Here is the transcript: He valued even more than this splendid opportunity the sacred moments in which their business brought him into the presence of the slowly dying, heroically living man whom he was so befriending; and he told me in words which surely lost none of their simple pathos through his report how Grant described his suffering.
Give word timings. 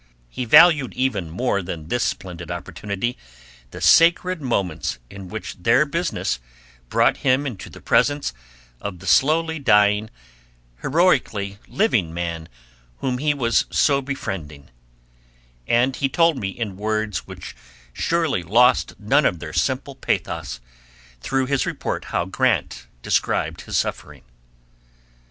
He 0.31 0.45
valued 0.45 0.95
even 0.95 1.29
more 1.29 1.61
than 1.61 1.89
this 1.89 2.03
splendid 2.03 2.49
opportunity 2.49 3.19
the 3.69 3.81
sacred 3.81 4.41
moments 4.41 4.97
in 5.11 5.27
which 5.27 5.57
their 5.61 5.85
business 5.85 6.39
brought 6.89 7.17
him 7.17 7.45
into 7.45 7.69
the 7.69 7.81
presence 7.81 8.33
of 8.81 8.97
the 8.97 9.05
slowly 9.05 9.59
dying, 9.59 10.09
heroically 10.81 11.59
living 11.67 12.11
man 12.15 12.49
whom 12.97 13.19
he 13.19 13.35
was 13.35 13.65
so 13.69 14.01
befriending; 14.01 14.71
and 15.67 15.95
he 15.97 16.09
told 16.09 16.35
me 16.35 16.49
in 16.49 16.77
words 16.77 17.27
which 17.27 17.55
surely 17.93 18.41
lost 18.41 18.99
none 18.99 19.23
of 19.27 19.37
their 19.37 19.53
simple 19.53 19.93
pathos 19.93 20.59
through 21.19 21.45
his 21.45 21.67
report 21.67 22.05
how 22.05 22.25
Grant 22.25 22.87
described 23.03 23.61
his 23.61 23.77
suffering. 23.77 24.23